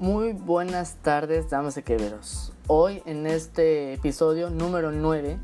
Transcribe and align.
Muy 0.00 0.32
buenas 0.32 0.94
tardes, 1.02 1.50
damas 1.50 1.76
y 1.76 1.82
caballeros. 1.82 2.54
Hoy 2.68 3.02
en 3.04 3.26
este 3.26 3.92
episodio 3.92 4.48
número 4.48 4.92
9 4.92 5.38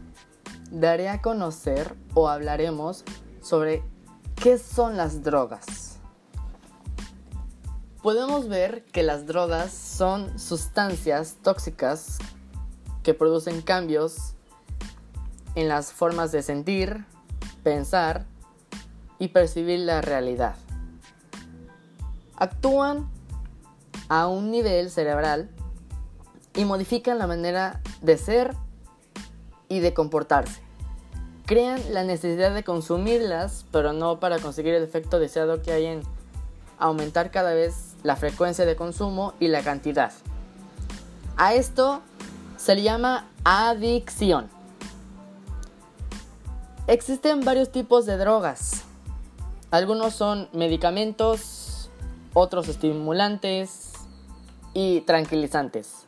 daré 0.70 1.10
a 1.10 1.20
conocer 1.20 1.94
o 2.14 2.30
hablaremos 2.30 3.04
sobre 3.42 3.82
qué 4.34 4.56
son 4.56 4.96
las 4.96 5.22
drogas. 5.22 5.98
Podemos 8.02 8.48
ver 8.48 8.86
que 8.86 9.02
las 9.02 9.26
drogas 9.26 9.72
son 9.72 10.38
sustancias 10.38 11.36
tóxicas 11.42 12.16
que 13.02 13.12
producen 13.12 13.60
cambios 13.60 14.36
en 15.54 15.68
las 15.68 15.92
formas 15.92 16.32
de 16.32 16.40
sentir, 16.40 17.04
pensar 17.62 18.24
y 19.18 19.28
percibir 19.28 19.80
la 19.80 20.00
realidad. 20.00 20.56
Actúan 22.38 23.14
a 24.08 24.26
un 24.26 24.50
nivel 24.50 24.90
cerebral 24.90 25.50
y 26.54 26.64
modifican 26.64 27.18
la 27.18 27.26
manera 27.26 27.80
de 28.00 28.16
ser 28.16 28.54
y 29.68 29.80
de 29.80 29.94
comportarse. 29.94 30.60
Crean 31.44 31.80
la 31.92 32.02
necesidad 32.02 32.54
de 32.54 32.64
consumirlas, 32.64 33.66
pero 33.70 33.92
no 33.92 34.18
para 34.18 34.38
conseguir 34.38 34.74
el 34.74 34.82
efecto 34.82 35.18
deseado 35.18 35.62
que 35.62 35.72
hay 35.72 35.86
en 35.86 36.02
aumentar 36.78 37.30
cada 37.30 37.54
vez 37.54 37.94
la 38.02 38.16
frecuencia 38.16 38.64
de 38.64 38.76
consumo 38.76 39.34
y 39.40 39.48
la 39.48 39.62
cantidad. 39.62 40.12
A 41.36 41.54
esto 41.54 42.02
se 42.56 42.74
le 42.74 42.82
llama 42.82 43.28
adicción. 43.44 44.48
Existen 46.86 47.44
varios 47.44 47.70
tipos 47.70 48.06
de 48.06 48.16
drogas. 48.16 48.82
Algunos 49.70 50.14
son 50.14 50.48
medicamentos, 50.52 51.90
otros 52.32 52.68
estimulantes, 52.68 53.92
y 54.76 55.00
tranquilizantes. 55.00 56.06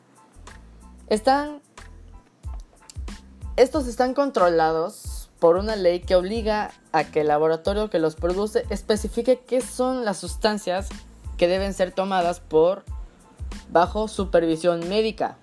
Están 1.07 1.63
estos 3.57 3.87
están 3.87 4.13
controlados 4.13 5.31
por 5.39 5.57
una 5.57 5.75
ley 5.75 6.01
que 6.01 6.15
obliga 6.15 6.71
a 6.93 7.05
que 7.05 7.23
el 7.23 7.29
laboratorio 7.29 7.89
que 7.89 7.99
los 7.99 8.15
produce 8.15 8.67
especifique 8.69 9.41
qué 9.41 9.63
son 9.63 10.05
las 10.05 10.19
sustancias 10.19 10.91
que 11.39 11.49
deben 11.49 11.73
ser 11.73 11.93
tomadas 11.93 12.41
por 12.41 12.85
bajo 13.71 14.07
supervisión 14.07 14.87
médica. 14.87 15.39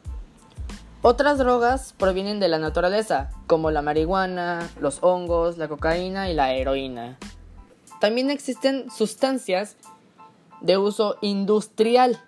Otras 1.01 1.39
drogas 1.39 1.95
provienen 1.97 2.39
de 2.39 2.47
la 2.47 2.59
naturaleza, 2.59 3.31
como 3.47 3.71
la 3.71 3.81
marihuana, 3.81 4.69
los 4.79 4.99
hongos, 5.01 5.57
la 5.57 5.67
cocaína 5.67 6.29
y 6.29 6.35
la 6.35 6.53
heroína. 6.53 7.17
También 7.99 8.29
existen 8.29 8.91
sustancias 8.91 9.77
de 10.61 10.77
uso 10.77 11.17
industrial 11.21 12.21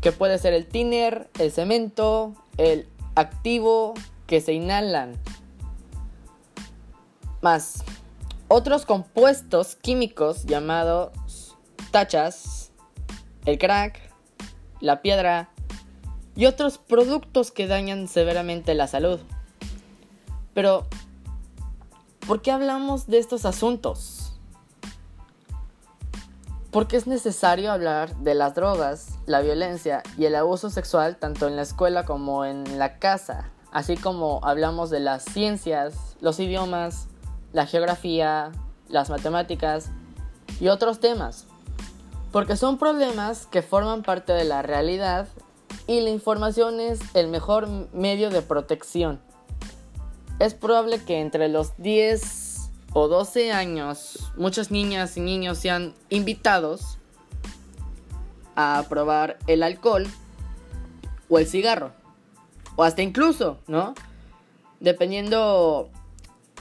que 0.00 0.12
puede 0.12 0.38
ser 0.38 0.52
el 0.52 0.66
tiner, 0.66 1.28
el 1.38 1.50
cemento, 1.52 2.34
el 2.56 2.88
activo 3.14 3.94
que 4.26 4.40
se 4.40 4.52
inhalan. 4.52 5.14
Más 7.40 7.84
otros 8.48 8.86
compuestos 8.86 9.76
químicos 9.76 10.44
llamados 10.44 11.56
tachas, 11.90 12.70
el 13.44 13.58
crack, 13.58 14.00
la 14.80 15.02
piedra 15.02 15.50
y 16.36 16.46
otros 16.46 16.78
productos 16.78 17.50
que 17.50 17.66
dañan 17.66 18.08
severamente 18.08 18.74
la 18.74 18.86
salud. 18.86 19.18
Pero, 20.54 20.86
¿por 22.26 22.42
qué 22.42 22.50
hablamos 22.50 23.06
de 23.06 23.18
estos 23.18 23.44
asuntos? 23.44 24.35
Porque 26.76 26.98
es 26.98 27.06
necesario 27.06 27.72
hablar 27.72 28.14
de 28.16 28.34
las 28.34 28.54
drogas, 28.54 29.18
la 29.24 29.40
violencia 29.40 30.02
y 30.18 30.26
el 30.26 30.34
abuso 30.34 30.68
sexual 30.68 31.16
tanto 31.16 31.48
en 31.48 31.56
la 31.56 31.62
escuela 31.62 32.04
como 32.04 32.44
en 32.44 32.78
la 32.78 32.98
casa, 32.98 33.50
así 33.72 33.96
como 33.96 34.40
hablamos 34.42 34.90
de 34.90 35.00
las 35.00 35.24
ciencias, 35.24 36.18
los 36.20 36.38
idiomas, 36.38 37.08
la 37.54 37.64
geografía, 37.64 38.52
las 38.90 39.08
matemáticas 39.08 39.88
y 40.60 40.68
otros 40.68 41.00
temas. 41.00 41.46
Porque 42.30 42.56
son 42.56 42.76
problemas 42.76 43.46
que 43.46 43.62
forman 43.62 44.02
parte 44.02 44.34
de 44.34 44.44
la 44.44 44.60
realidad 44.60 45.28
y 45.86 46.02
la 46.02 46.10
información 46.10 46.78
es 46.80 47.00
el 47.14 47.28
mejor 47.28 47.68
medio 47.94 48.28
de 48.28 48.42
protección. 48.42 49.18
Es 50.40 50.52
probable 50.52 51.02
que 51.02 51.20
entre 51.22 51.48
los 51.48 51.74
10 51.78 52.45
o 52.98 53.08
12 53.08 53.52
años, 53.52 54.32
muchas 54.38 54.70
niñas 54.70 55.18
y 55.18 55.20
niños 55.20 55.58
sean 55.58 55.92
invitados 56.08 56.96
a 58.54 58.86
probar 58.88 59.38
el 59.46 59.62
alcohol 59.62 60.06
o 61.28 61.38
el 61.38 61.46
cigarro. 61.46 61.92
O 62.74 62.84
hasta 62.84 63.02
incluso, 63.02 63.58
¿no? 63.66 63.94
Dependiendo 64.80 65.90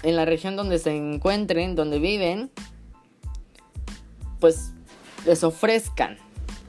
en 0.04 0.18
la 0.18 0.26
región 0.26 0.58
donde 0.58 0.78
se 0.78 0.94
encuentren, 0.94 1.74
donde 1.74 2.00
viven, 2.00 2.52
pues 4.42 4.72
les 5.26 5.42
ofrezcan 5.42 6.18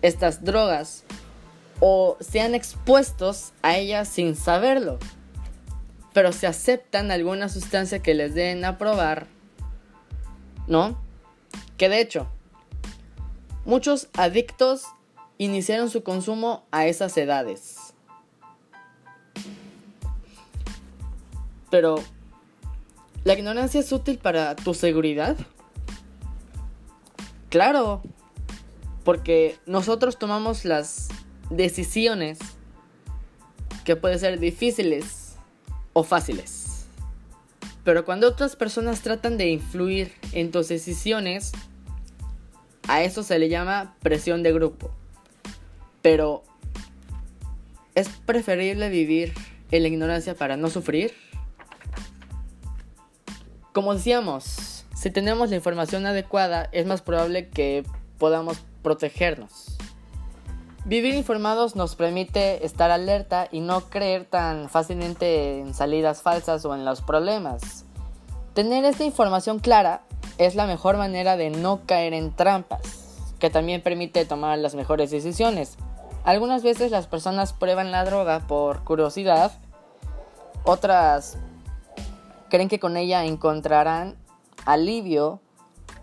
estas 0.00 0.44
drogas 0.44 1.02
o 1.80 2.16
sean 2.20 2.54
expuestos 2.54 3.52
a 3.62 3.76
ellas 3.76 4.06
sin 4.06 4.36
saberlo. 4.36 5.00
Pero 6.12 6.30
se 6.30 6.46
aceptan 6.46 7.10
alguna 7.10 7.48
sustancia 7.48 7.98
que 7.98 8.14
les 8.14 8.32
den 8.32 8.64
a 8.64 8.78
probar 8.78 9.34
¿no? 10.66 10.98
Que 11.76 11.88
de 11.88 12.00
hecho, 12.00 12.26
muchos 13.64 14.08
adictos 14.14 14.84
iniciaron 15.38 15.90
su 15.90 16.02
consumo 16.02 16.64
a 16.70 16.86
esas 16.86 17.16
edades. 17.16 17.94
Pero, 21.70 21.96
¿la 23.24 23.34
ignorancia 23.34 23.80
es 23.80 23.92
útil 23.92 24.18
para 24.18 24.56
tu 24.56 24.72
seguridad? 24.72 25.36
Claro, 27.50 28.02
porque 29.04 29.58
nosotros 29.66 30.18
tomamos 30.18 30.64
las 30.64 31.08
decisiones 31.50 32.38
que 33.84 33.96
pueden 33.96 34.18
ser 34.18 34.38
difíciles 34.38 35.36
o 35.92 36.02
fáciles. 36.02 36.65
Pero 37.86 38.04
cuando 38.04 38.26
otras 38.26 38.56
personas 38.56 39.00
tratan 39.02 39.38
de 39.38 39.48
influir 39.48 40.12
en 40.32 40.50
tus 40.50 40.66
decisiones, 40.66 41.52
a 42.88 43.04
eso 43.04 43.22
se 43.22 43.38
le 43.38 43.48
llama 43.48 43.94
presión 44.02 44.42
de 44.42 44.52
grupo. 44.52 44.90
Pero, 46.02 46.42
¿es 47.94 48.08
preferible 48.08 48.88
vivir 48.88 49.34
en 49.70 49.82
la 49.82 49.88
ignorancia 49.88 50.34
para 50.34 50.56
no 50.56 50.68
sufrir? 50.68 51.14
Como 53.72 53.94
decíamos, 53.94 54.84
si 54.96 55.12
tenemos 55.12 55.50
la 55.50 55.56
información 55.56 56.06
adecuada, 56.06 56.68
es 56.72 56.86
más 56.86 57.02
probable 57.02 57.50
que 57.50 57.84
podamos 58.18 58.58
protegernos. 58.82 59.65
Vivir 60.86 61.16
informados 61.16 61.74
nos 61.74 61.96
permite 61.96 62.64
estar 62.64 62.92
alerta 62.92 63.48
y 63.50 63.58
no 63.58 63.80
creer 63.80 64.24
tan 64.24 64.68
fácilmente 64.68 65.58
en 65.58 65.74
salidas 65.74 66.22
falsas 66.22 66.64
o 66.64 66.76
en 66.76 66.84
los 66.84 67.02
problemas. 67.02 67.84
Tener 68.54 68.84
esta 68.84 69.02
información 69.02 69.58
clara 69.58 70.02
es 70.38 70.54
la 70.54 70.68
mejor 70.68 70.96
manera 70.96 71.36
de 71.36 71.50
no 71.50 71.80
caer 71.86 72.14
en 72.14 72.32
trampas, 72.32 73.34
que 73.40 73.50
también 73.50 73.82
permite 73.82 74.24
tomar 74.26 74.58
las 74.58 74.76
mejores 74.76 75.10
decisiones. 75.10 75.76
Algunas 76.22 76.62
veces 76.62 76.92
las 76.92 77.08
personas 77.08 77.52
prueban 77.52 77.90
la 77.90 78.04
droga 78.04 78.46
por 78.46 78.84
curiosidad, 78.84 79.50
otras 80.62 81.36
creen 82.48 82.68
que 82.68 82.78
con 82.78 82.96
ella 82.96 83.24
encontrarán 83.24 84.14
alivio 84.66 85.40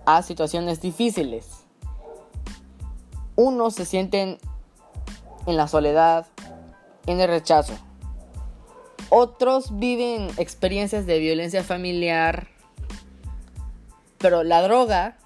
a 0.05 0.23
situaciones 0.23 0.81
difíciles. 0.81 1.63
Unos 3.37 3.75
se 3.75 3.85
sienten 3.85 4.39
en 5.45 5.57
la 5.57 5.67
soledad, 5.67 6.27
en 7.05 7.19
el 7.19 7.27
rechazo. 7.27 7.73
Otros 9.09 9.77
viven 9.77 10.29
experiencias 10.37 11.05
de 11.05 11.19
violencia 11.19 11.63
familiar, 11.63 12.47
pero 14.17 14.43
la 14.43 14.61
droga 14.61 15.17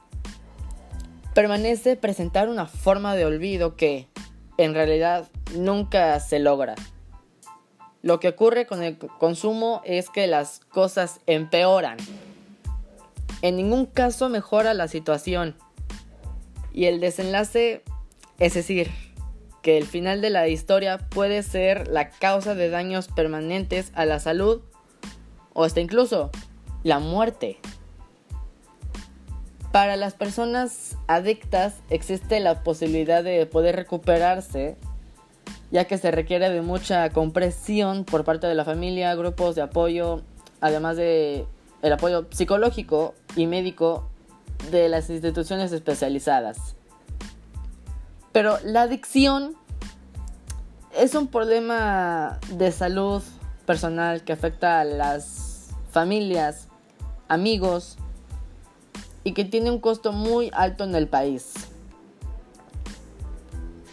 permanece 1.34 1.96
presentar 1.96 2.50
una 2.50 2.66
forma 2.66 3.16
de 3.16 3.26
olvido 3.26 3.76
que 3.76 4.08
en 4.58 4.74
realidad 4.74 5.28
nunca 5.56 6.20
se 6.20 6.40
logra. 6.40 6.76
Lo 8.02 8.20
que 8.20 8.30
ocurre 8.30 8.66
con 8.66 8.84
el 8.84 8.98
consumo 8.98 9.82
es 9.86 10.10
que 10.10 10.28
las 10.28 10.60
cosas 10.60 11.20
empeoran. 11.28 11.98
En 13.42 13.56
ningún 13.56 13.86
caso 13.86 14.30
mejora 14.30 14.74
la 14.74 14.88
situación. 14.88 15.56
Y 16.74 16.86
el 16.86 17.00
desenlace, 17.00 17.84
es 18.40 18.54
decir, 18.54 18.92
que 19.68 19.78
el 19.78 19.86
final 19.86 20.22
de 20.22 20.30
la 20.30 20.48
historia 20.48 20.98
puede 20.98 21.44
ser 21.44 21.90
la 21.90 22.10
causa 22.10 22.56
de 22.56 22.70
daños 22.70 23.10
permanentes 23.10 23.92
a 23.96 24.06
la 24.06 24.22
salud 24.22 24.62
o 25.52 25.66
hasta 25.66 25.82
incluso 25.82 26.32
la 26.84 27.00
muerte. 27.00 27.58
Para 29.74 29.98
las 29.98 30.14
personas 30.14 30.96
adictas 31.08 31.82
existe 31.90 32.40
la 32.40 32.64
posibilidad 32.64 33.26
de 33.26 33.46
poder 33.46 33.76
recuperarse, 33.76 34.78
ya 35.70 35.84
que 35.84 35.98
se 35.98 36.12
requiere 36.12 36.50
de 36.50 36.62
mucha 36.62 37.10
compresión 37.10 38.06
por 38.06 38.24
parte 38.24 38.48
de 38.48 38.56
la 38.56 38.64
familia, 38.64 39.14
grupos 39.16 39.56
de 39.56 39.64
apoyo, 39.64 40.22
además 40.62 40.96
de 40.96 41.46
el 41.82 41.92
apoyo 41.92 42.26
psicológico 42.30 43.16
y 43.36 43.48
médico 43.48 44.08
de 44.72 44.88
las 44.88 45.10
instituciones 45.10 45.74
especializadas. 45.74 46.77
Pero 48.38 48.60
la 48.64 48.84
adicción 48.84 49.56
es 50.96 51.16
un 51.16 51.26
problema 51.26 52.38
de 52.52 52.72
salud 52.72 53.24
personal 53.66 54.24
que 54.24 54.32
afecta 54.32 54.80
a 54.80 54.84
las 54.84 55.70
familias, 55.90 56.68
amigos 57.30 57.98
y 59.24 59.34
que 59.34 59.44
tiene 59.44 59.72
un 59.72 59.80
costo 59.80 60.12
muy 60.12 60.52
alto 60.54 60.84
en 60.84 60.94
el 60.94 61.08
país. 61.08 61.52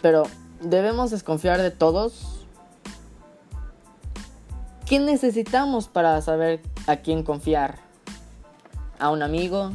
Pero, 0.03 0.27
¿debemos 0.61 1.09
desconfiar 1.09 1.59
de 1.59 1.71
todos? 1.71 2.45
¿Qué 4.85 4.99
necesitamos 4.99 5.87
para 5.87 6.21
saber 6.21 6.61
a 6.85 6.97
quién 6.97 7.23
confiar? 7.23 7.79
¿A 8.99 9.09
un 9.09 9.23
amigo? 9.23 9.71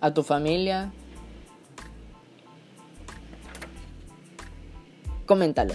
¿A 0.00 0.14
tu 0.14 0.22
familia? 0.22 0.92
Coméntalo. 5.26 5.74